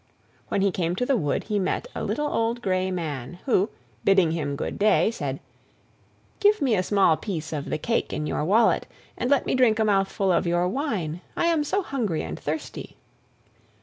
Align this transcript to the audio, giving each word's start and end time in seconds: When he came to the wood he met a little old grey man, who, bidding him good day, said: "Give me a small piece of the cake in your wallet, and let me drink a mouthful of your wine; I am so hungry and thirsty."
When 0.47 0.61
he 0.63 0.71
came 0.71 0.95
to 0.95 1.05
the 1.05 1.15
wood 1.15 1.43
he 1.43 1.59
met 1.59 1.87
a 1.93 2.03
little 2.03 2.25
old 2.27 2.63
grey 2.63 2.89
man, 2.89 3.37
who, 3.45 3.69
bidding 4.03 4.31
him 4.31 4.55
good 4.55 4.79
day, 4.79 5.11
said: 5.11 5.39
"Give 6.39 6.59
me 6.59 6.73
a 6.73 6.81
small 6.81 7.17
piece 7.17 7.53
of 7.53 7.65
the 7.69 7.77
cake 7.77 8.11
in 8.11 8.25
your 8.25 8.43
wallet, 8.43 8.87
and 9.15 9.29
let 9.29 9.45
me 9.45 9.53
drink 9.53 9.77
a 9.77 9.85
mouthful 9.85 10.31
of 10.31 10.47
your 10.47 10.67
wine; 10.67 11.21
I 11.37 11.45
am 11.45 11.63
so 11.63 11.83
hungry 11.83 12.23
and 12.23 12.39
thirsty." 12.39 12.97